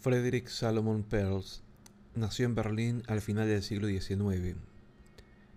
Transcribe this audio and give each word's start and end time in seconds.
Frederick 0.00 0.48
Salomon 0.48 1.02
Perls 1.02 1.62
nació 2.14 2.44
en 2.46 2.54
Berlín 2.54 3.02
al 3.06 3.22
final 3.22 3.48
del 3.48 3.62
siglo 3.62 3.88
XIX. 3.88 4.56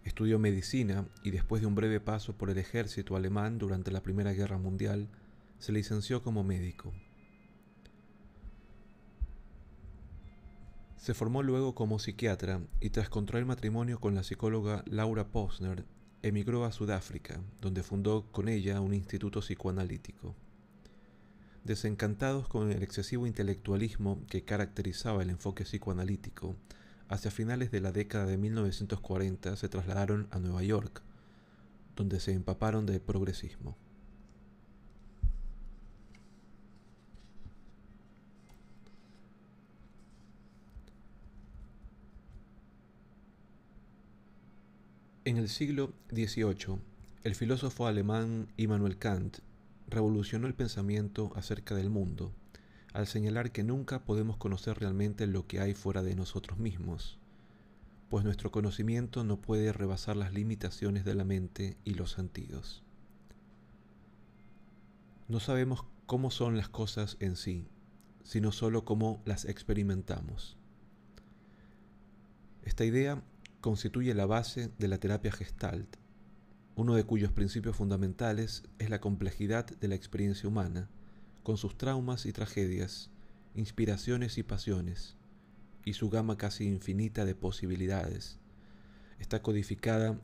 Estudió 0.05 0.39
medicina 0.39 1.05
y 1.23 1.31
después 1.31 1.61
de 1.61 1.67
un 1.67 1.75
breve 1.75 1.99
paso 1.99 2.37
por 2.37 2.49
el 2.49 2.57
ejército 2.57 3.15
alemán 3.17 3.57
durante 3.57 3.91
la 3.91 4.01
Primera 4.01 4.31
Guerra 4.31 4.57
Mundial, 4.57 5.09
se 5.59 5.71
licenció 5.73 6.23
como 6.23 6.43
médico. 6.43 6.93
Se 11.01 11.15
formó 11.15 11.41
luego 11.41 11.73
como 11.73 11.97
psiquiatra 11.97 12.61
y 12.79 12.91
tras 12.91 13.09
contraer 13.09 13.43
matrimonio 13.43 13.99
con 13.99 14.13
la 14.13 14.21
psicóloga 14.21 14.83
Laura 14.85 15.29
Posner, 15.29 15.83
emigró 16.21 16.63
a 16.63 16.71
Sudáfrica, 16.71 17.39
donde 17.59 17.81
fundó 17.81 18.27
con 18.31 18.47
ella 18.47 18.79
un 18.81 18.93
instituto 18.93 19.39
psicoanalítico. 19.39 20.35
Desencantados 21.63 22.47
con 22.47 22.71
el 22.71 22.83
excesivo 22.83 23.25
intelectualismo 23.25 24.21
que 24.29 24.43
caracterizaba 24.43 25.23
el 25.23 25.31
enfoque 25.31 25.63
psicoanalítico, 25.63 26.55
hacia 27.09 27.31
finales 27.31 27.71
de 27.71 27.81
la 27.81 27.91
década 27.91 28.27
de 28.27 28.37
1940 28.37 29.55
se 29.55 29.69
trasladaron 29.69 30.27
a 30.29 30.37
Nueva 30.37 30.61
York, 30.61 31.01
donde 31.95 32.19
se 32.19 32.33
empaparon 32.33 32.85
de 32.85 32.99
progresismo. 32.99 33.75
En 45.31 45.37
el 45.37 45.47
siglo 45.47 45.93
XVIII, 46.09 46.81
el 47.23 47.35
filósofo 47.35 47.87
alemán 47.87 48.49
Immanuel 48.57 48.97
Kant 48.97 49.37
revolucionó 49.87 50.45
el 50.45 50.53
pensamiento 50.53 51.31
acerca 51.37 51.73
del 51.73 51.89
mundo 51.89 52.33
al 52.91 53.07
señalar 53.07 53.53
que 53.53 53.63
nunca 53.63 54.03
podemos 54.03 54.35
conocer 54.35 54.77
realmente 54.79 55.27
lo 55.27 55.47
que 55.47 55.61
hay 55.61 55.73
fuera 55.73 56.03
de 56.03 56.15
nosotros 56.15 56.59
mismos, 56.59 57.17
pues 58.09 58.25
nuestro 58.25 58.51
conocimiento 58.51 59.23
no 59.23 59.39
puede 59.39 59.71
rebasar 59.71 60.17
las 60.17 60.33
limitaciones 60.33 61.05
de 61.05 61.15
la 61.15 61.23
mente 61.23 61.77
y 61.85 61.93
los 61.93 62.11
sentidos. 62.11 62.83
No 65.29 65.39
sabemos 65.39 65.85
cómo 66.07 66.29
son 66.29 66.57
las 66.57 66.67
cosas 66.67 67.15
en 67.21 67.37
sí, 67.37 67.69
sino 68.25 68.51
solo 68.51 68.83
cómo 68.83 69.21
las 69.23 69.45
experimentamos. 69.45 70.57
Esta 72.63 72.83
idea 72.83 73.23
constituye 73.61 74.13
la 74.13 74.25
base 74.25 74.71
de 74.77 74.87
la 74.87 74.97
terapia 74.97 75.31
gestalt 75.31 76.01
uno 76.75 76.95
de 76.95 77.03
cuyos 77.03 77.31
principios 77.31 77.75
fundamentales 77.75 78.63
es 78.79 78.89
la 78.89 79.01
complejidad 79.01 79.65
de 79.65 79.87
la 79.87 79.95
experiencia 79.95 80.47
humana, 80.47 80.89
con 81.43 81.57
sus 81.57 81.77
traumas 81.77 82.25
y 82.25 82.31
tragedias, 82.31 83.11
inspiraciones 83.55 84.37
y 84.37 84.43
pasiones, 84.43 85.17
y 85.83 85.93
su 85.93 86.09
gama 86.09 86.37
casi 86.37 86.65
infinita 86.65 87.25
de 87.25 87.35
posibilidades. 87.35 88.39
Está 89.19 89.41
codificada 89.41 90.19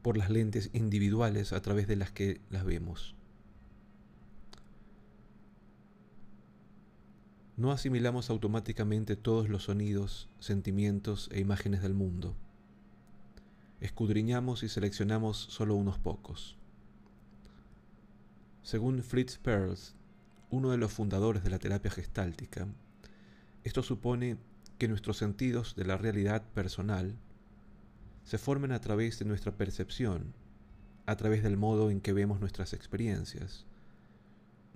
por 0.00 0.16
las 0.16 0.30
lentes 0.30 0.70
individuales 0.72 1.52
a 1.52 1.60
través 1.60 1.86
de 1.86 1.96
las 1.96 2.10
que 2.10 2.40
las 2.50 2.64
vemos. 2.64 3.14
No 7.56 7.70
asimilamos 7.70 8.30
automáticamente 8.30 9.14
todos 9.14 9.48
los 9.48 9.64
sonidos, 9.64 10.30
sentimientos 10.40 11.28
e 11.32 11.38
imágenes 11.38 11.82
del 11.82 11.94
mundo 11.94 12.34
escudriñamos 13.82 14.62
y 14.62 14.68
seleccionamos 14.68 15.36
solo 15.36 15.74
unos 15.74 15.98
pocos. 15.98 16.56
Según 18.62 19.02
Fritz 19.02 19.38
Perls, 19.38 19.96
uno 20.50 20.70
de 20.70 20.76
los 20.76 20.92
fundadores 20.92 21.42
de 21.42 21.50
la 21.50 21.58
terapia 21.58 21.90
gestáltica, 21.90 22.68
esto 23.64 23.82
supone 23.82 24.36
que 24.78 24.86
nuestros 24.86 25.16
sentidos 25.16 25.74
de 25.74 25.84
la 25.84 25.96
realidad 25.96 26.44
personal 26.54 27.16
se 28.22 28.38
formen 28.38 28.70
a 28.70 28.80
través 28.80 29.18
de 29.18 29.24
nuestra 29.24 29.56
percepción, 29.56 30.32
a 31.06 31.16
través 31.16 31.42
del 31.42 31.56
modo 31.56 31.90
en 31.90 32.00
que 32.00 32.12
vemos 32.12 32.38
nuestras 32.38 32.74
experiencias, 32.74 33.66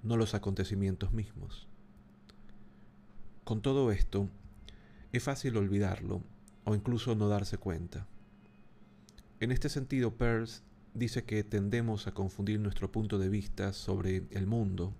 no 0.02 0.16
los 0.16 0.34
acontecimientos 0.34 1.12
mismos. 1.12 1.68
Con 3.44 3.62
todo 3.62 3.92
esto, 3.92 4.28
es 5.12 5.22
fácil 5.22 5.56
olvidarlo 5.56 6.24
o 6.64 6.74
incluso 6.74 7.14
no 7.14 7.28
darse 7.28 7.56
cuenta. 7.56 8.08
En 9.38 9.52
este 9.52 9.68
sentido, 9.68 10.16
Peirce 10.16 10.62
dice 10.94 11.24
que 11.24 11.44
tendemos 11.44 12.06
a 12.06 12.12
confundir 12.12 12.58
nuestro 12.58 12.90
punto 12.90 13.18
de 13.18 13.28
vista 13.28 13.74
sobre 13.74 14.22
el 14.30 14.46
mundo 14.46 14.94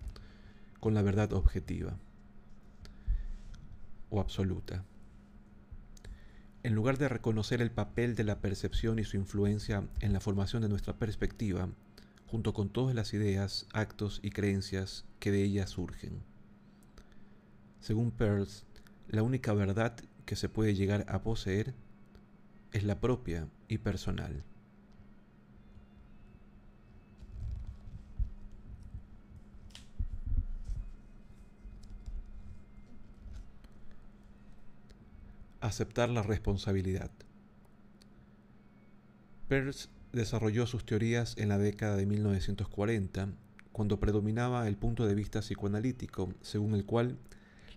con 0.79 0.93
la 0.93 1.01
verdad 1.01 1.33
objetiva 1.33 1.97
o 4.11 4.21
absoluta. 4.21 4.85
En 6.63 6.75
lugar 6.75 6.99
de 6.99 7.09
reconocer 7.09 7.63
el 7.63 7.71
papel 7.71 8.15
de 8.15 8.25
la 8.25 8.41
percepción 8.41 8.99
y 8.99 9.05
su 9.05 9.17
influencia 9.17 9.89
en 10.01 10.13
la 10.13 10.21
formación 10.21 10.61
de 10.63 10.69
nuestra 10.69 10.99
perspectiva, 10.99 11.71
junto 12.27 12.53
con 12.53 12.69
todas 12.69 12.95
las 12.95 13.15
ideas, 13.15 13.67
actos 13.73 14.21
y 14.23 14.31
creencias 14.31 15.07
que 15.19 15.31
de 15.31 15.45
ella 15.45 15.67
surgen. 15.67 16.21
Según 17.81 18.11
Peirce, 18.11 18.65
la 19.09 19.23
única 19.23 19.55
verdad 19.55 19.97
que 20.27 20.37
se 20.37 20.51
puede 20.51 20.75
llegar 20.75 21.07
a 21.09 21.23
poseer 21.23 21.73
es 22.77 22.85
la 22.85 23.01
propia 23.01 23.49
y 23.69 23.79
personal. 23.79 24.45
Aceptar 35.61 36.11
la 36.11 36.23
responsabilidad. 36.23 37.11
Peirce 39.49 39.89
desarrolló 40.13 40.67
sus 40.67 40.85
teorías 40.85 41.35
en 41.39 41.49
la 41.49 41.57
década 41.57 41.97
de 41.97 42.05
1940, 42.05 43.31
cuando 43.73 43.99
predominaba 43.99 44.69
el 44.69 44.77
punto 44.77 45.07
de 45.07 45.15
vista 45.15 45.41
psicoanalítico, 45.41 46.35
según 46.43 46.75
el 46.75 46.85
cual 46.85 47.17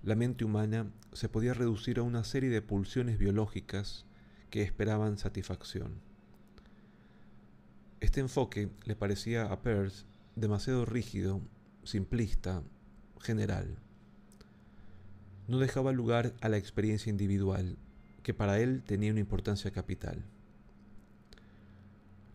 la 0.03 0.15
mente 0.15 0.43
humana 0.43 0.91
se 1.13 1.29
podía 1.29 1.53
reducir 1.53 1.99
a 1.99 2.03
una 2.03 2.25
serie 2.25 2.49
de 2.49 2.61
pulsiones 2.61 3.17
biológicas 3.17 4.05
que 4.49 4.63
esperaban 4.63 5.17
satisfacción. 5.17 6.01
Este 7.99 8.19
enfoque 8.21 8.69
le 8.85 8.95
parecía 8.95 9.45
a 9.45 9.61
Peirce 9.61 10.05
demasiado 10.35 10.85
rígido, 10.85 11.41
simplista, 11.83 12.63
general. 13.19 13.77
No 15.47 15.59
dejaba 15.59 15.91
lugar 15.91 16.33
a 16.41 16.49
la 16.49 16.57
experiencia 16.57 17.09
individual, 17.09 17.77
que 18.23 18.33
para 18.33 18.59
él 18.59 18.83
tenía 18.83 19.11
una 19.11 19.19
importancia 19.19 19.71
capital. 19.71 20.23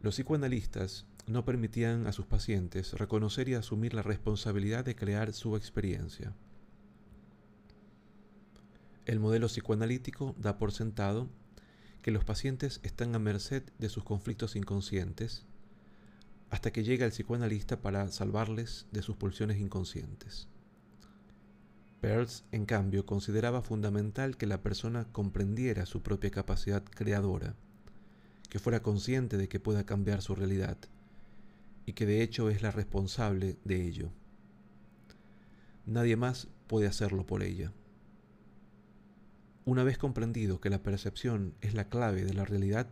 Los 0.03 0.17
psicoanalistas 0.17 1.07
no 1.27 1.45
permitían 1.45 2.07
a 2.07 2.13
sus 2.13 2.27
pacientes 2.27 2.93
reconocer 2.93 3.49
y 3.49 3.55
asumir 3.55 3.95
la 3.95 4.03
responsabilidad 4.03 4.85
de 4.85 4.97
crear 4.97 5.33
su 5.33 5.57
experiencia. 5.57 6.35
El 9.07 9.21
modelo 9.21 9.47
psicoanalítico 9.47 10.35
da 10.39 10.59
por 10.59 10.73
sentado 10.73 11.29
que 12.05 12.11
los 12.11 12.23
pacientes 12.23 12.81
están 12.83 13.15
a 13.15 13.19
merced 13.19 13.63
de 13.79 13.89
sus 13.89 14.05
conflictos 14.05 14.57
inconscientes 14.57 15.47
hasta 16.51 16.71
que 16.71 16.85
llega 16.85 17.07
el 17.07 17.13
psicoanalista 17.13 17.81
para 17.81 18.07
salvarles 18.09 18.87
de 18.93 19.01
sus 19.01 19.17
pulsiones 19.17 19.57
inconscientes. 19.57 20.47
Peirce, 22.03 22.45
en 22.53 22.67
cambio, 22.67 23.07
consideraba 23.07 23.63
fundamental 23.63 24.37
que 24.37 24.45
la 24.45 24.61
persona 24.61 25.07
comprendiera 25.13 25.87
su 25.87 26.03
propia 26.03 26.31
capacidad 26.31 26.85
creadora, 26.85 27.55
que 28.51 28.59
fuera 28.59 28.83
consciente 28.83 29.39
de 29.39 29.49
que 29.49 29.59
pueda 29.59 29.87
cambiar 29.87 30.21
su 30.21 30.35
realidad 30.35 30.77
y 31.87 31.95
que 31.95 32.05
de 32.05 32.23
hecho 32.23 32.51
es 32.51 32.61
la 32.61 32.71
responsable 32.71 33.57
de 33.65 33.81
ello. 33.83 34.11
Nadie 35.87 36.17
más 36.17 36.49
puede 36.67 36.87
hacerlo 36.87 37.25
por 37.25 37.43
ella. 37.43 37.73
Una 39.67 39.83
vez 39.83 39.97
comprendido 39.97 40.61
que 40.61 40.69
la 40.69 40.83
percepción 40.83 41.55
es 41.63 41.73
la 41.73 41.89
clave 41.89 42.25
de 42.25 42.35
la 42.35 42.45
realidad, 42.45 42.87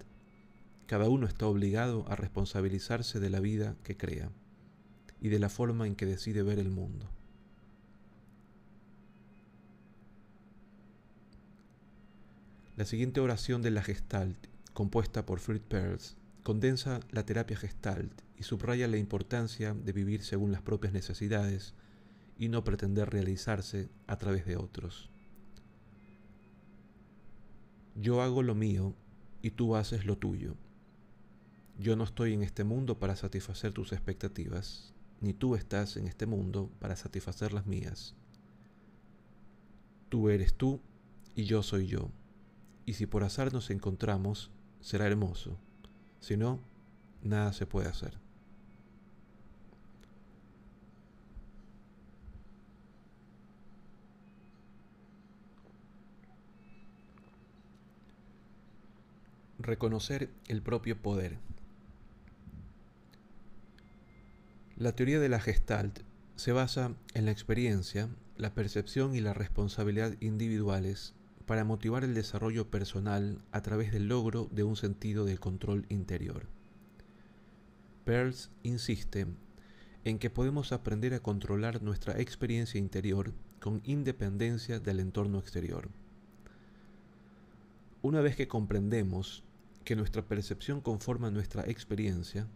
cada 0.86 1.08
uno 1.08 1.26
está 1.26 1.46
obligado 1.46 2.06
a 2.08 2.16
responsabilizarse 2.16 3.20
de 3.20 3.28
la 3.28 3.40
vida 3.40 3.76
que 3.82 3.96
crea 3.98 4.30
y 5.20 5.28
de 5.28 5.38
la 5.38 5.50
forma 5.50 5.86
en 5.86 5.94
que 5.94 6.06
decide 6.06 6.42
ver 6.42 6.58
el 6.58 6.70
mundo. 6.70 7.10
La 12.74 12.86
siguiente 12.86 13.20
oración 13.20 13.60
de 13.60 13.70
la 13.70 13.82
Gestalt, 13.82 14.46
compuesta 14.72 15.26
por 15.26 15.40
Fritz 15.40 15.62
Perls, 15.68 16.16
condensa 16.42 17.00
la 17.10 17.26
terapia 17.26 17.56
Gestalt 17.56 18.22
y 18.38 18.44
subraya 18.44 18.88
la 18.88 18.96
importancia 18.96 19.74
de 19.74 19.92
vivir 19.92 20.22
según 20.22 20.52
las 20.52 20.62
propias 20.62 20.94
necesidades 20.94 21.74
y 22.38 22.48
no 22.48 22.64
pretender 22.64 23.10
realizarse 23.10 23.90
a 24.06 24.16
través 24.16 24.46
de 24.46 24.56
otros. 24.56 25.11
Yo 27.94 28.22
hago 28.22 28.42
lo 28.42 28.54
mío 28.54 28.94
y 29.42 29.50
tú 29.50 29.76
haces 29.76 30.06
lo 30.06 30.16
tuyo. 30.16 30.54
Yo 31.78 31.96
no 31.96 32.04
estoy 32.04 32.32
en 32.32 32.42
este 32.42 32.64
mundo 32.64 32.98
para 32.98 33.16
satisfacer 33.16 33.72
tus 33.72 33.92
expectativas, 33.92 34.94
ni 35.20 35.32
tú 35.32 35.56
estás 35.56 35.96
en 35.96 36.06
este 36.06 36.26
mundo 36.26 36.70
para 36.78 36.96
satisfacer 36.96 37.52
las 37.52 37.66
mías. 37.66 38.14
Tú 40.08 40.28
eres 40.28 40.54
tú 40.54 40.80
y 41.34 41.44
yo 41.44 41.62
soy 41.62 41.86
yo. 41.86 42.10
Y 42.86 42.94
si 42.94 43.06
por 43.06 43.24
azar 43.24 43.52
nos 43.52 43.70
encontramos, 43.70 44.50
será 44.80 45.06
hermoso. 45.06 45.58
Si 46.20 46.36
no, 46.36 46.60
nada 47.22 47.52
se 47.52 47.66
puede 47.66 47.88
hacer. 47.88 48.21
Reconocer 59.62 60.28
el 60.48 60.60
propio 60.60 61.00
poder. 61.00 61.38
La 64.76 64.90
teoría 64.96 65.20
de 65.20 65.28
la 65.28 65.38
Gestalt 65.38 66.00
se 66.34 66.50
basa 66.50 66.96
en 67.14 67.26
la 67.26 67.30
experiencia, 67.30 68.08
la 68.36 68.54
percepción 68.54 69.14
y 69.14 69.20
la 69.20 69.34
responsabilidad 69.34 70.16
individuales 70.18 71.14
para 71.46 71.62
motivar 71.62 72.02
el 72.02 72.12
desarrollo 72.12 72.72
personal 72.72 73.38
a 73.52 73.62
través 73.62 73.92
del 73.92 74.08
logro 74.08 74.48
de 74.50 74.64
un 74.64 74.74
sentido 74.74 75.24
de 75.24 75.38
control 75.38 75.86
interior. 75.90 76.48
Pearls 78.04 78.50
insiste 78.64 79.28
en 80.04 80.18
que 80.18 80.28
podemos 80.28 80.72
aprender 80.72 81.14
a 81.14 81.20
controlar 81.20 81.82
nuestra 81.82 82.20
experiencia 82.20 82.80
interior 82.80 83.32
con 83.60 83.80
independencia 83.84 84.80
del 84.80 84.98
entorno 84.98 85.38
exterior. 85.38 85.88
Una 88.02 88.20
vez 88.22 88.34
que 88.34 88.48
comprendemos 88.48 89.44
que 89.84 89.96
nuestra 89.96 90.22
percepción 90.22 90.80
conforma 90.80 91.30
nuestra 91.30 91.62
experiencia, 91.64 92.46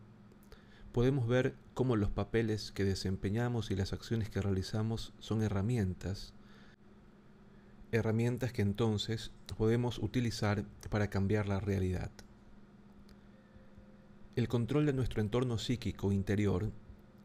podemos 0.92 1.28
ver 1.28 1.54
cómo 1.74 1.96
los 1.96 2.10
papeles 2.10 2.72
que 2.72 2.84
desempeñamos 2.84 3.70
y 3.70 3.76
las 3.76 3.92
acciones 3.92 4.30
que 4.30 4.40
realizamos 4.40 5.12
son 5.18 5.42
herramientas, 5.42 6.32
herramientas 7.92 8.52
que 8.52 8.62
entonces 8.62 9.30
podemos 9.56 9.98
utilizar 9.98 10.64
para 10.90 11.08
cambiar 11.08 11.48
la 11.48 11.60
realidad. 11.60 12.10
El 14.36 14.48
control 14.48 14.86
de 14.86 14.92
nuestro 14.92 15.20
entorno 15.20 15.58
psíquico 15.58 16.12
interior 16.12 16.70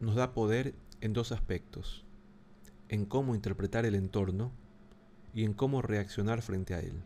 nos 0.00 0.16
da 0.16 0.32
poder 0.32 0.74
en 1.00 1.12
dos 1.12 1.32
aspectos, 1.32 2.04
en 2.88 3.06
cómo 3.06 3.34
interpretar 3.34 3.86
el 3.86 3.94
entorno 3.94 4.52
y 5.34 5.44
en 5.44 5.52
cómo 5.52 5.82
reaccionar 5.82 6.42
frente 6.42 6.74
a 6.74 6.80
él. 6.80 7.02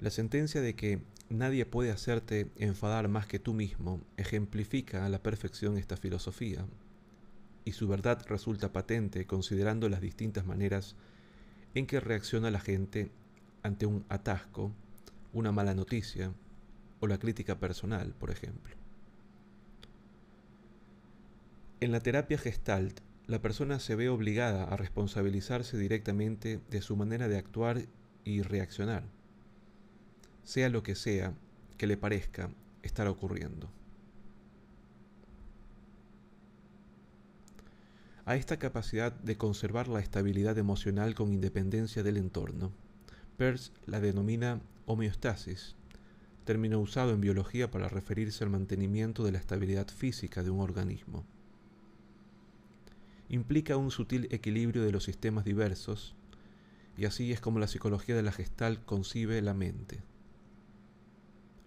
La 0.00 0.10
sentencia 0.10 0.60
de 0.60 0.74
que 0.74 1.00
Nadie 1.30 1.64
puede 1.64 1.92
hacerte 1.92 2.50
enfadar 2.56 3.06
más 3.06 3.28
que 3.28 3.38
tú 3.38 3.54
mismo 3.54 4.00
ejemplifica 4.16 5.06
a 5.06 5.08
la 5.08 5.22
perfección 5.22 5.78
esta 5.78 5.96
filosofía, 5.96 6.66
y 7.64 7.70
su 7.70 7.86
verdad 7.86 8.26
resulta 8.26 8.72
patente 8.72 9.26
considerando 9.26 9.88
las 9.88 10.00
distintas 10.00 10.44
maneras 10.44 10.96
en 11.76 11.86
que 11.86 12.00
reacciona 12.00 12.50
la 12.50 12.58
gente 12.58 13.12
ante 13.62 13.86
un 13.86 14.04
atasco, 14.08 14.72
una 15.32 15.52
mala 15.52 15.72
noticia 15.72 16.32
o 16.98 17.06
la 17.06 17.18
crítica 17.18 17.60
personal, 17.60 18.12
por 18.18 18.32
ejemplo. 18.32 18.74
En 21.78 21.92
la 21.92 22.00
terapia 22.00 22.38
gestalt, 22.38 22.98
la 23.28 23.40
persona 23.40 23.78
se 23.78 23.94
ve 23.94 24.08
obligada 24.08 24.64
a 24.64 24.76
responsabilizarse 24.76 25.78
directamente 25.78 26.58
de 26.70 26.82
su 26.82 26.96
manera 26.96 27.28
de 27.28 27.38
actuar 27.38 27.82
y 28.24 28.42
reaccionar 28.42 29.19
sea 30.44 30.68
lo 30.68 30.82
que 30.82 30.94
sea 30.94 31.34
que 31.76 31.86
le 31.86 31.96
parezca 31.96 32.50
estar 32.82 33.06
ocurriendo. 33.08 33.70
A 38.24 38.36
esta 38.36 38.58
capacidad 38.58 39.12
de 39.12 39.36
conservar 39.36 39.88
la 39.88 40.00
estabilidad 40.00 40.56
emocional 40.58 41.14
con 41.14 41.32
independencia 41.32 42.02
del 42.02 42.16
entorno, 42.16 42.70
Peirce 43.36 43.72
la 43.86 44.00
denomina 44.00 44.60
homeostasis, 44.86 45.74
término 46.44 46.78
usado 46.78 47.12
en 47.12 47.20
biología 47.20 47.70
para 47.70 47.88
referirse 47.88 48.44
al 48.44 48.50
mantenimiento 48.50 49.24
de 49.24 49.32
la 49.32 49.38
estabilidad 49.38 49.88
física 49.88 50.42
de 50.42 50.50
un 50.50 50.60
organismo. 50.60 51.24
Implica 53.28 53.76
un 53.76 53.90
sutil 53.90 54.28
equilibrio 54.30 54.82
de 54.82 54.92
los 54.92 55.04
sistemas 55.04 55.44
diversos, 55.44 56.14
y 56.96 57.06
así 57.06 57.32
es 57.32 57.40
como 57.40 57.58
la 57.58 57.68
psicología 57.68 58.14
de 58.14 58.22
la 58.22 58.32
gestal 58.32 58.84
concibe 58.84 59.40
la 59.40 59.54
mente. 59.54 60.02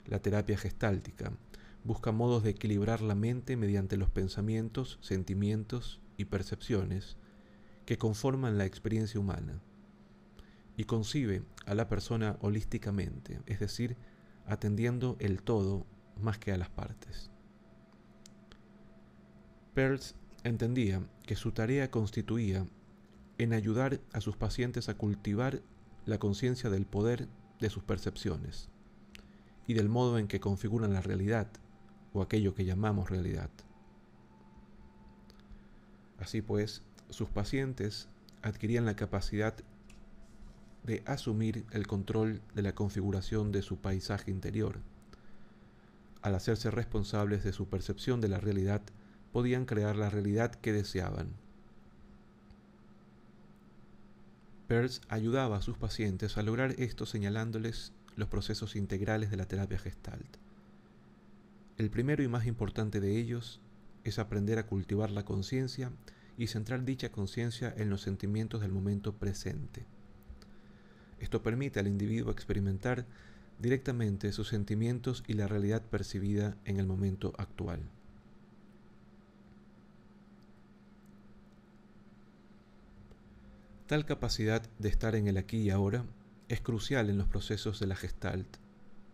La 0.06 0.20
terapia 0.20 0.58
gestáltica 0.58 1.32
busca 1.84 2.12
modos 2.12 2.44
de 2.44 2.52
equilibrar 2.52 3.02
la 3.02 3.16
mente 3.16 3.58
mediante 3.58 3.98
los 3.98 4.10
pensamientos, 4.10 5.00
sentimientos 5.02 6.02
y 6.18 6.26
percepciones 6.26 7.18
que 7.86 7.98
conforman 7.98 8.58
la 8.58 8.66
experiencia 8.66 9.20
humana 9.20 9.62
y 10.78 10.86
concibe 10.86 11.44
a 11.66 11.76
la 11.76 11.88
persona 11.88 12.38
holísticamente, 12.42 13.40
es 13.46 13.60
decir, 13.60 13.98
atendiendo 14.46 15.18
el 15.20 15.42
todo 15.42 15.86
más 16.20 16.38
que 16.38 16.52
a 16.52 16.58
las 16.58 16.70
partes. 16.70 17.32
Peirce 19.74 20.16
entendía 20.44 21.02
que 21.26 21.36
su 21.36 21.52
tarea 21.52 21.90
constituía 21.90 22.68
en 23.38 23.54
ayudar 23.54 24.00
a 24.12 24.22
sus 24.22 24.38
pacientes 24.38 24.90
a 24.90 24.96
cultivar 24.96 25.62
la 26.06 26.20
conciencia 26.20 26.70
del 26.70 26.86
poder 26.86 27.28
de 27.60 27.70
sus 27.70 27.84
percepciones, 27.84 28.70
y 29.68 29.74
del 29.74 29.89
modo 29.89 30.18
en 30.18 30.27
que 30.27 30.39
configuran 30.39 30.94
la 30.94 31.01
realidad 31.01 31.48
o 32.13 32.21
aquello 32.21 32.54
que 32.54 32.65
llamamos 32.65 33.10
realidad. 33.10 33.50
Así 36.19 36.42
pues, 36.42 36.83
sus 37.10 37.30
pacientes 37.30 38.07
adquirían 38.42 38.86
la 38.86 38.95
capacidad 38.95 39.56
de 40.83 41.01
asumir 41.06 41.65
el 41.71 41.88
control 41.88 42.42
de 42.54 42.62
la 42.62 42.75
configuración 42.75 43.51
de 43.51 43.62
su 43.62 43.77
paisaje 43.77 44.31
interior. 44.31 44.80
Al 46.21 46.36
hacerse 46.36 46.71
responsables 46.71 47.44
de 47.44 47.54
su 47.54 47.68
percepción 47.68 48.21
de 48.21 48.30
la 48.30 48.39
realidad, 48.39 48.81
podían 49.31 49.66
crear 49.66 49.95
la 49.95 50.09
realidad 50.09 50.54
que 50.56 50.74
deseaban. 50.74 51.30
Peirce 54.68 55.01
ayudaba 55.09 55.57
a 55.57 55.62
sus 55.62 55.77
pacientes 55.77 56.38
a 56.38 56.44
lograr 56.44 56.75
esto 56.77 57.06
señalándoles 57.06 57.92
los 58.15 58.27
procesos 58.30 58.75
integrales 58.75 59.30
de 59.30 59.38
la 59.38 59.47
terapia 59.47 59.78
gestalt. 59.78 60.38
El 61.78 61.90
primero 61.90 62.23
y 62.23 62.28
más 62.28 62.45
importante 62.45 62.99
de 62.99 63.18
ellos 63.18 63.59
es 64.04 64.19
aprender 64.19 64.59
a 64.59 64.68
cultivar 64.68 65.09
la 65.09 65.26
conciencia 65.26 65.92
y 66.38 66.47
centrar 66.47 66.83
dicha 66.83 67.11
conciencia 67.11 67.73
en 67.76 67.90
los 67.90 68.02
sentimientos 68.02 68.61
del 68.61 68.71
momento 68.71 69.14
presente. 69.14 69.85
Esto 71.19 71.42
permite 71.42 71.80
al 71.80 71.88
individuo 71.88 72.31
experimentar 72.31 73.06
directamente 73.59 74.31
sus 74.31 74.49
sentimientos 74.49 75.23
y 75.28 75.33
la 75.33 75.47
realidad 75.47 75.81
percibida 75.81 76.57
en 76.66 76.78
el 76.78 76.85
momento 76.85 77.33
actual. 77.38 77.80
Tal 83.88 84.06
capacidad 84.06 84.64
de 84.80 84.90
estar 84.90 85.16
en 85.16 85.28
el 85.28 85.38
aquí 85.38 85.57
y 85.57 85.69
ahora 85.69 86.04
es 86.50 86.62
crucial 86.62 87.09
en 87.09 87.18
los 87.18 87.28
procesos 87.28 87.80
de 87.80 87.88
la 87.88 87.95
gestalt. 87.95 88.57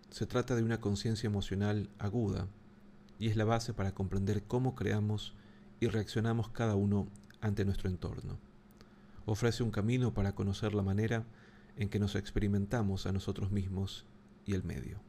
Se 0.10 0.26
trata 0.26 0.56
de 0.56 0.64
una 0.64 0.82
conciencia 0.82 1.28
emocional 1.28 1.90
aguda 2.00 2.48
y 3.20 3.28
es 3.28 3.36
la 3.36 3.46
base 3.46 3.74
para 3.74 3.94
comprender 3.94 4.44
cómo 4.44 4.76
creamos 4.76 5.36
y 5.80 5.88
reaccionamos 5.88 6.50
cada 6.50 6.76
uno 6.76 7.08
ante 7.42 7.66
nuestro 7.66 7.90
entorno. 7.90 8.40
Ofrece 9.26 9.64
un 9.64 9.72
camino 9.72 10.14
para 10.14 10.34
conocer 10.34 10.74
la 10.74 10.82
manera 10.82 11.26
en 11.78 11.90
que 11.90 12.00
nos 12.00 12.16
experimentamos 12.16 13.06
a 13.06 13.12
nosotros 13.12 13.52
mismos 13.52 14.06
y 14.46 14.54
el 14.54 14.64
medio. 14.64 15.00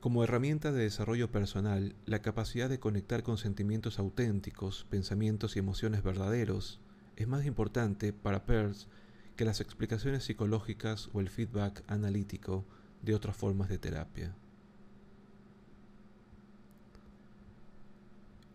Como 0.00 0.22
herramienta 0.22 0.70
de 0.70 0.84
desarrollo 0.84 1.32
personal, 1.32 1.96
la 2.06 2.22
capacidad 2.22 2.68
de 2.68 2.78
conectar 2.78 3.24
con 3.24 3.36
sentimientos 3.36 3.98
auténticos, 3.98 4.86
pensamientos 4.88 5.56
y 5.56 5.58
emociones 5.58 6.04
verdaderos 6.04 6.80
es 7.18 7.26
más 7.26 7.44
importante 7.44 8.12
para 8.12 8.46
Peirce 8.46 8.86
que 9.34 9.44
las 9.44 9.60
explicaciones 9.60 10.22
psicológicas 10.22 11.10
o 11.12 11.20
el 11.20 11.28
feedback 11.28 11.82
analítico 11.88 12.64
de 13.02 13.12
otras 13.12 13.36
formas 13.36 13.68
de 13.68 13.78
terapia. 13.78 14.36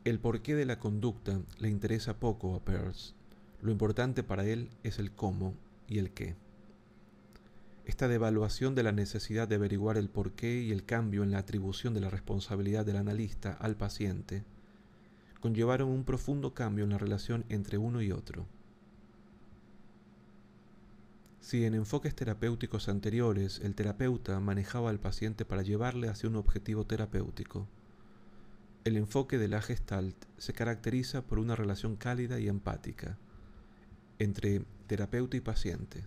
El 0.06 0.20
porqué 0.20 0.56
de 0.56 0.66
la 0.66 0.80
conducta 0.80 1.42
le 1.60 1.68
interesa 1.68 2.20
poco 2.22 2.56
a 2.56 2.64
Peirce. 2.64 3.14
Lo 3.62 3.70
importante 3.70 4.24
para 4.24 4.46
él 4.46 4.70
es 4.84 4.98
el 4.98 5.12
cómo 5.12 5.56
y 5.90 5.98
el 5.98 6.12
qué. 6.12 6.38
Esta 7.84 8.08
devaluación 8.08 8.76
de 8.76 8.84
la 8.84 8.94
necesidad 8.94 9.46
de 9.46 9.56
averiguar 9.56 9.98
el 9.98 10.10
porqué 10.10 10.62
y 10.62 10.72
el 10.72 10.86
cambio 10.86 11.24
en 11.24 11.32
la 11.32 11.40
atribución 11.40 11.94
de 11.94 12.00
la 12.00 12.10
responsabilidad 12.10 12.86
del 12.86 12.96
analista 12.96 13.52
al 13.52 13.76
paciente 13.76 14.46
conllevaron 15.44 15.90
un 15.90 16.06
profundo 16.06 16.54
cambio 16.54 16.86
en 16.86 16.92
la 16.92 16.98
relación 16.98 17.44
entre 17.50 17.78
uno 17.78 18.02
y 18.02 18.14
otro. 18.14 18.46
Si 21.42 21.66
en 21.66 21.74
enfoques 21.74 22.16
terapéuticos 22.16 22.88
anteriores 22.88 23.60
el 23.62 23.76
terapeuta 23.76 24.40
manejaba 24.40 24.90
al 24.90 25.02
paciente 25.02 25.44
para 25.44 25.62
llevarle 25.62 26.08
hacia 26.08 26.30
un 26.30 26.38
objetivo 26.38 26.86
terapéutico, 26.86 27.68
el 28.86 28.96
enfoque 28.96 29.38
de 29.38 29.50
la 29.50 29.62
Gestalt 29.62 30.16
se 30.38 30.54
caracteriza 30.54 31.24
por 31.24 31.40
una 31.40 31.58
relación 31.58 31.98
cálida 31.98 32.40
y 32.40 32.48
empática 32.48 33.18
entre 34.20 34.62
terapeuta 34.88 35.36
y 35.36 35.42
paciente, 35.42 36.06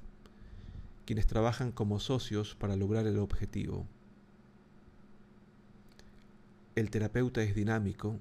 quienes 1.04 1.26
trabajan 1.26 1.72
como 1.72 2.00
socios 2.00 2.54
para 2.54 2.74
lograr 2.74 3.06
el 3.06 3.18
objetivo. 3.18 3.86
El 6.74 6.88
terapeuta 6.88 7.42
es 7.42 7.54
dinámico, 7.54 8.18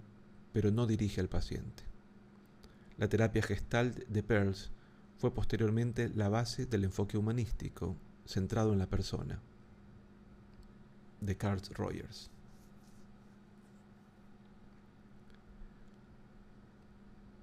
pero 0.56 0.72
no 0.72 0.88
dirige 0.88 1.20
al 1.20 1.28
paciente. 1.28 1.84
La 2.98 3.10
terapia 3.10 3.42
Gestalt 3.42 4.08
de 4.08 4.24
Pearls 4.24 4.72
fue 5.18 5.34
posteriormente 5.34 6.08
la 6.16 6.30
base 6.30 6.66
del 6.66 6.86
enfoque 6.86 7.18
humanístico 7.18 7.98
centrado 8.26 8.72
en 8.72 8.80
la 8.80 8.90
persona, 8.90 9.42
de 11.20 11.36
Carl 11.36 11.60
Rogers. 11.74 12.30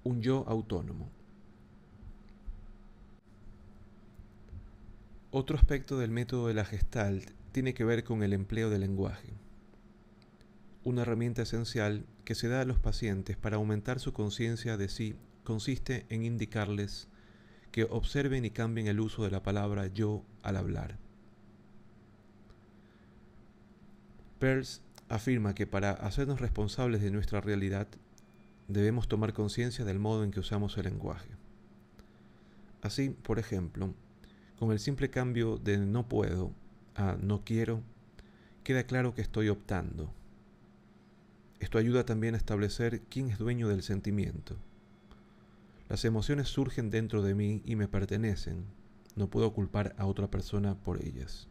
Un 0.03 0.23
yo 0.23 0.43
autónomo. 0.47 1.07
Otro 5.29 5.55
aspecto 5.55 5.99
del 5.99 6.09
método 6.09 6.47
de 6.47 6.55
la 6.55 6.65
Gestalt 6.65 7.29
tiene 7.51 7.75
que 7.75 7.85
ver 7.85 8.03
con 8.03 8.23
el 8.23 8.33
empleo 8.33 8.71
del 8.71 8.81
lenguaje, 8.81 9.35
una 10.83 11.03
herramienta 11.03 11.43
esencial 11.43 12.05
que 12.25 12.35
se 12.35 12.47
da 12.47 12.61
a 12.61 12.65
los 12.65 12.79
pacientes 12.79 13.37
para 13.37 13.57
aumentar 13.57 13.99
su 13.99 14.13
conciencia 14.13 14.77
de 14.77 14.89
sí 14.89 15.15
consiste 15.43 16.05
en 16.09 16.23
indicarles 16.23 17.07
que 17.71 17.85
observen 17.85 18.45
y 18.45 18.51
cambien 18.51 18.87
el 18.87 18.99
uso 18.99 19.23
de 19.23 19.31
la 19.31 19.43
palabra 19.43 19.87
yo 19.87 20.23
al 20.43 20.57
hablar. 20.57 20.97
Peirce 24.39 24.81
afirma 25.09 25.55
que 25.55 25.67
para 25.67 25.91
hacernos 25.91 26.41
responsables 26.41 27.01
de 27.01 27.11
nuestra 27.11 27.41
realidad 27.41 27.87
debemos 28.67 29.07
tomar 29.07 29.33
conciencia 29.33 29.85
del 29.85 29.99
modo 29.99 30.23
en 30.23 30.31
que 30.31 30.39
usamos 30.39 30.77
el 30.77 30.85
lenguaje. 30.85 31.29
Así, 32.81 33.09
por 33.09 33.39
ejemplo, 33.39 33.93
con 34.59 34.71
el 34.71 34.79
simple 34.79 35.09
cambio 35.09 35.57
de 35.57 35.77
no 35.77 36.07
puedo 36.07 36.51
a 36.95 37.15
no 37.19 37.43
quiero, 37.43 37.81
queda 38.63 38.83
claro 38.83 39.13
que 39.13 39.21
estoy 39.21 39.49
optando. 39.49 40.11
Esto 41.63 41.77
ayuda 41.77 42.05
también 42.05 42.33
a 42.33 42.37
establecer 42.37 43.03
quién 43.09 43.29
es 43.29 43.37
dueño 43.37 43.69
del 43.69 43.83
sentimiento. 43.83 44.57
Las 45.87 46.03
emociones 46.03 46.49
surgen 46.49 46.89
dentro 46.89 47.21
de 47.21 47.35
mí 47.35 47.61
y 47.63 47.77
me 47.77 47.87
pertenecen. 47.87 48.65
No 49.15 49.29
puedo 49.29 49.53
culpar 49.53 49.95
a 49.97 50.05
otra 50.05 50.29
persona 50.29 50.75
por 50.75 51.01
ellas. 51.01 51.47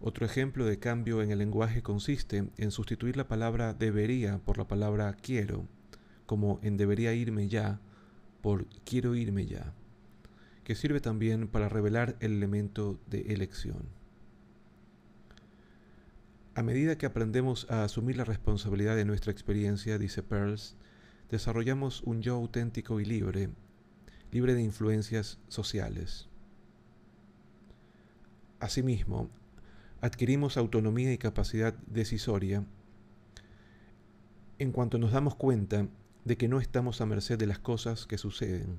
Otro 0.00 0.26
ejemplo 0.26 0.64
de 0.64 0.80
cambio 0.80 1.22
en 1.22 1.30
el 1.30 1.38
lenguaje 1.38 1.80
consiste 1.80 2.50
en 2.56 2.70
sustituir 2.72 3.16
la 3.16 3.28
palabra 3.28 3.72
debería 3.72 4.38
por 4.38 4.58
la 4.58 4.66
palabra 4.66 5.14
quiero, 5.14 5.68
como 6.26 6.58
en 6.64 6.76
debería 6.76 7.14
irme 7.14 7.46
ya 7.46 7.80
por 8.42 8.66
quiero 8.84 9.14
irme 9.14 9.46
ya, 9.46 9.74
que 10.64 10.74
sirve 10.74 11.00
también 11.00 11.46
para 11.46 11.68
revelar 11.68 12.16
el 12.18 12.32
elemento 12.32 12.98
de 13.06 13.20
elección. 13.32 13.97
A 16.58 16.62
medida 16.64 16.98
que 16.98 17.06
aprendemos 17.06 17.70
a 17.70 17.84
asumir 17.84 18.16
la 18.16 18.24
responsabilidad 18.24 18.96
de 18.96 19.04
nuestra 19.04 19.30
experiencia, 19.30 19.96
dice 19.96 20.24
Pearls, 20.24 20.74
desarrollamos 21.30 22.02
un 22.02 22.20
yo 22.20 22.34
auténtico 22.34 22.98
y 22.98 23.04
libre, 23.04 23.50
libre 24.32 24.54
de 24.54 24.62
influencias 24.64 25.38
sociales. 25.46 26.28
Asimismo, 28.58 29.30
adquirimos 30.00 30.56
autonomía 30.56 31.12
y 31.12 31.18
capacidad 31.18 31.74
decisoria 31.86 32.64
en 34.58 34.72
cuanto 34.72 34.98
nos 34.98 35.12
damos 35.12 35.36
cuenta 35.36 35.86
de 36.24 36.36
que 36.36 36.48
no 36.48 36.58
estamos 36.58 37.00
a 37.00 37.06
merced 37.06 37.38
de 37.38 37.46
las 37.46 37.60
cosas 37.60 38.04
que 38.04 38.18
suceden. 38.18 38.78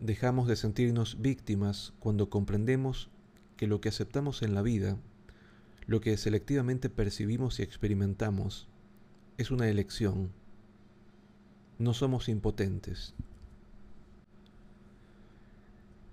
Dejamos 0.00 0.48
de 0.48 0.56
sentirnos 0.56 1.22
víctimas 1.22 1.92
cuando 2.00 2.28
comprendemos 2.28 3.08
que 3.58 3.66
lo 3.66 3.82
que 3.82 3.90
aceptamos 3.90 4.42
en 4.42 4.54
la 4.54 4.62
vida, 4.62 4.96
lo 5.86 6.00
que 6.00 6.16
selectivamente 6.16 6.88
percibimos 6.88 7.58
y 7.58 7.62
experimentamos, 7.62 8.68
es 9.36 9.50
una 9.50 9.68
elección. 9.68 10.30
No 11.78 11.92
somos 11.92 12.28
impotentes. 12.28 13.14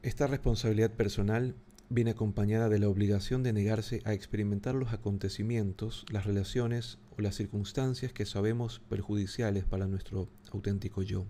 Esta 0.01 0.27
responsabilidad 0.27 0.91
personal 0.91 1.55
viene 1.89 2.11
acompañada 2.11 2.67
de 2.67 2.79
la 2.79 2.89
obligación 2.89 3.43
de 3.43 3.53
negarse 3.53 4.01
a 4.05 4.13
experimentar 4.13 4.73
los 4.73 4.91
acontecimientos, 4.91 6.05
las 6.11 6.25
relaciones 6.25 6.97
o 7.15 7.21
las 7.21 7.35
circunstancias 7.35 8.11
que 8.11 8.25
sabemos 8.25 8.81
perjudiciales 8.89 9.65
para 9.65 9.87
nuestro 9.87 10.27
auténtico 10.51 11.03
yo. 11.03 11.25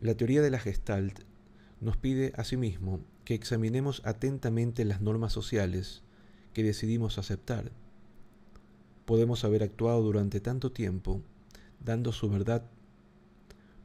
La 0.00 0.16
teoría 0.16 0.42
de 0.42 0.50
la 0.50 0.58
Gestalt 0.58 1.20
nos 1.80 1.96
pide 1.96 2.32
asimismo 2.36 3.00
que 3.26 3.34
examinemos 3.34 4.02
atentamente 4.04 4.84
las 4.84 5.02
normas 5.02 5.32
sociales 5.32 6.02
que 6.54 6.62
decidimos 6.62 7.18
aceptar 7.18 7.72
podemos 9.04 9.44
haber 9.44 9.64
actuado 9.64 10.00
durante 10.00 10.38
tanto 10.40 10.70
tiempo 10.70 11.20
dando 11.84 12.12
su 12.12 12.30
verdad 12.30 12.62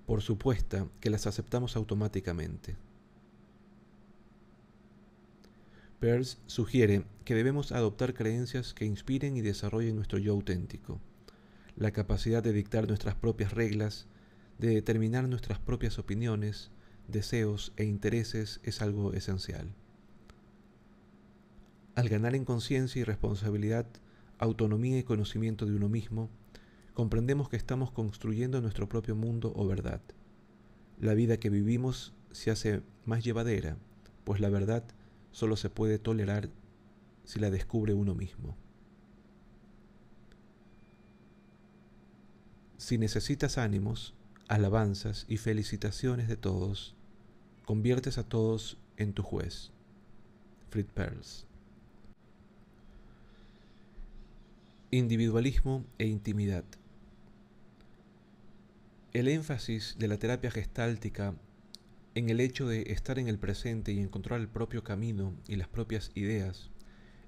por 0.06 0.22
supuesta 0.22 0.88
que 1.00 1.10
las 1.10 1.26
aceptamos 1.26 1.76
automáticamente. 1.76 2.76
Peirce 6.00 6.38
sugiere 6.46 7.04
que 7.26 7.34
debemos 7.34 7.72
adoptar 7.72 8.14
creencias 8.14 8.76
que 8.76 8.86
inspiren 8.86 9.38
y 9.38 9.42
desarrollen 9.42 9.96
nuestro 9.96 10.20
yo 10.20 10.34
auténtico, 10.34 11.00
la 11.76 11.90
capacidad 11.92 12.44
de 12.44 12.54
dictar 12.54 12.88
nuestras 12.88 13.16
propias 13.16 13.54
reglas, 13.54 14.06
de 14.60 14.70
determinar 14.70 15.28
nuestras 15.28 15.58
propias 15.58 15.98
opiniones, 15.98 16.70
deseos 17.08 17.74
e 17.78 17.84
intereses 17.84 18.60
es 18.64 18.82
algo 18.82 19.14
esencial. 19.14 19.74
Al 21.96 22.10
ganar 22.10 22.36
en 22.36 22.46
conciencia 22.46 23.02
y 23.02 23.04
responsabilidad, 23.04 23.86
autonomía 24.40 24.98
y 24.98 25.04
conocimiento 25.04 25.66
de 25.66 25.76
uno 25.76 25.90
mismo, 25.90 26.30
comprendemos 26.94 27.50
que 27.50 27.58
estamos 27.58 27.92
construyendo 27.92 28.62
nuestro 28.62 28.88
propio 28.88 29.16
mundo 29.16 29.52
o 29.56 29.68
verdad. 29.68 30.02
La 31.00 31.14
vida 31.14 31.38
que 31.38 31.50
vivimos 31.50 32.14
se 32.32 32.52
hace 32.52 32.82
más 33.06 33.24
llevadera, 33.24 33.78
pues 34.24 34.40
la 34.40 34.50
verdad 34.50 34.84
solo 35.32 35.56
se 35.58 35.70
puede 35.70 36.00
tolerar 36.00 36.50
si 37.24 37.40
la 37.40 37.50
descubre 37.50 37.94
uno 37.94 38.16
mismo. 38.16 38.56
Si 42.78 42.98
necesitas 42.98 43.58
ánimos, 43.58 44.16
alabanzas 44.52 45.26
y 45.30 45.38
felicitaciones 45.38 46.28
de 46.28 46.36
todos, 46.36 46.94
conviertes 47.64 48.18
a 48.18 48.24
todos 48.24 48.78
en 48.98 49.14
tu 49.14 49.24
juez. 49.24 49.72
Fritz 50.70 50.92
Perls 50.92 51.48
Individualismo 54.92 55.86
e 56.00 56.08
intimidad. 56.08 56.66
El 59.14 59.30
énfasis 59.30 59.96
de 59.98 60.10
la 60.10 60.18
terapia 60.18 60.52
gestáltica 60.52 61.34
en 62.14 62.30
el 62.30 62.42
hecho 62.42 62.68
de 62.68 62.92
estar 62.92 63.20
en 63.20 63.30
el 63.30 63.40
presente 63.40 63.94
y 63.94 64.02
encontrar 64.02 64.42
el 64.42 64.50
propio 64.50 64.84
camino 64.84 65.34
y 65.48 65.56
las 65.56 65.70
propias 65.70 66.12
ideas 66.14 66.72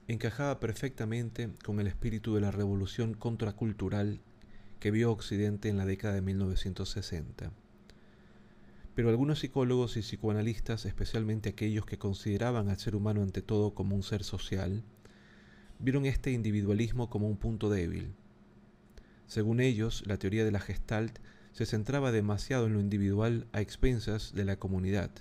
encajaba 0.09 0.59
perfectamente 0.59 1.51
con 1.63 1.79
el 1.79 1.87
espíritu 1.87 2.35
de 2.35 2.41
la 2.41 2.51
revolución 2.51 3.13
contracultural 3.13 4.19
que 4.83 4.91
vio 4.91 5.13
Occidente 5.13 5.69
en 5.69 5.77
la 5.77 5.85
década 5.85 6.15
de 6.15 6.21
1960. 6.21 7.53
Pero 8.93 9.09
algunos 9.09 9.39
psicólogos 9.39 9.95
y 9.95 10.01
psicoanalistas, 10.01 10.85
especialmente 10.85 11.47
aquellos 11.47 11.85
que 11.85 11.97
consideraban 11.97 12.67
al 12.67 12.77
ser 12.77 12.97
humano 12.97 13.21
ante 13.21 13.41
todo 13.41 13.73
como 13.73 13.95
un 13.95 14.03
ser 14.03 14.25
social, 14.25 14.83
vieron 15.79 16.05
este 16.05 16.33
individualismo 16.33 17.09
como 17.09 17.29
un 17.29 17.37
punto 17.37 17.69
débil. 17.69 18.13
Según 19.25 19.61
ellos, 19.61 20.03
la 20.05 20.17
teoría 20.17 20.43
de 20.43 20.51
la 20.51 20.59
Gestalt 20.59 21.17
se 21.53 21.65
centraba 21.65 22.11
demasiado 22.11 22.67
en 22.67 22.73
lo 22.73 22.81
individual 22.81 23.47
a 23.53 23.61
expensas 23.61 24.33
de 24.33 24.43
la 24.43 24.59
comunidad, 24.59 25.11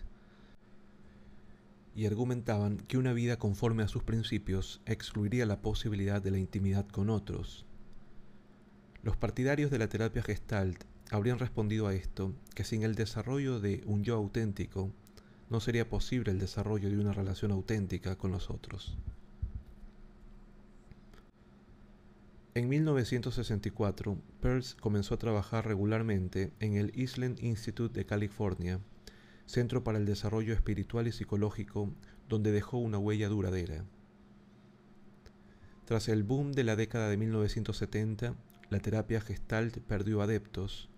y 1.95 2.07
argumentaban 2.07 2.78
que 2.78 2.99
una 2.99 3.12
vida 3.12 3.38
conforme 3.38 3.85
a 3.85 3.88
sus 3.88 4.02
principios 4.02 4.81
excluiría 4.87 5.47
la 5.47 5.62
posibilidad 5.62 6.21
de 6.21 6.33
la 6.33 6.38
intimidad 6.38 6.88
con 6.88 7.11
otros. 7.11 7.64
Los 9.02 9.16
partidarios 9.16 9.71
de 9.71 9.78
la 9.78 9.88
terapia 9.88 10.23
Gestalt 10.23 10.85
habrían 11.11 11.40
respondido 11.40 11.88
a 11.88 11.94
esto 11.94 12.32
que 12.54 12.62
sin 12.62 12.85
el 12.85 12.94
desarrollo 12.94 13.59
de 13.59 13.82
un 13.85 14.04
yo 14.04 14.14
auténtico, 14.14 14.92
no 15.50 15.61
sería 15.61 15.88
posible 15.88 16.30
el 16.30 16.38
desarrollo 16.38 16.88
de 16.88 16.99
una 16.99 17.12
relación 17.12 17.50
auténtica 17.50 18.16
con 18.16 18.30
los 18.30 18.49
otros. 18.49 18.97
En 22.54 22.68
1964, 22.68 24.18
Peirce 24.40 24.76
comenzó 24.78 25.14
a 25.14 25.18
trabajar 25.18 25.66
regularmente 25.66 26.52
en 26.61 26.76
el 26.76 26.92
Island 26.94 27.42
Institute 27.42 27.99
de 27.99 28.06
California, 28.06 28.78
Centro 29.47 29.82
para 29.82 29.99
el 29.99 30.06
Desarrollo 30.06 30.54
Espiritual 30.54 31.09
y 31.09 31.12
Psicológico, 31.12 31.90
donde 32.28 32.52
dejó 32.52 32.78
una 32.78 32.99
huella 32.99 33.28
duradera. 33.28 33.85
Tras 35.87 36.09
el 36.09 36.23
boom 36.23 36.52
de 36.52 36.64
la 36.64 36.76
década 36.76 37.09
de 37.09 37.16
1970, 37.16 38.37
la 38.73 38.81
terapia 38.81 39.21
gestalt 39.21 39.79
perdió 39.81 40.23
adeptos, 40.23 40.88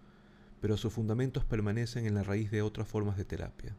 pero 0.61 0.77
sus 0.77 0.93
fundamentos 0.93 1.45
permanecen 1.45 2.07
en 2.07 2.15
la 2.15 2.23
raíz 2.23 2.53
de 2.53 2.63
otras 2.63 2.87
formas 2.87 3.17
de 3.17 3.25
terapia. 3.25 3.75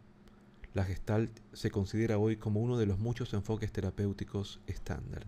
La 0.74 0.84
gestalt 0.84 1.32
se 1.54 1.72
considera 1.72 2.18
hoy 2.18 2.36
como 2.36 2.60
uno 2.60 2.78
de 2.78 2.86
los 2.86 3.00
muchos 3.00 3.34
enfoques 3.34 3.72
terapéuticos 3.72 4.60
estándar. 4.68 5.26